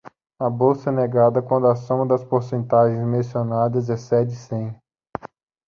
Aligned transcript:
A 0.39 0.49
bolsa 0.49 0.89
é 0.89 0.93
negada 0.93 1.43
quando 1.43 1.67
a 1.67 1.75
soma 1.75 2.07
das 2.07 2.23
percentagens 2.25 3.05
mencionadas 3.05 3.87
excede 3.87 4.35
cem. 4.35 4.75